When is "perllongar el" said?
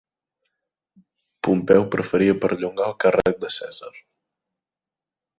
2.45-2.95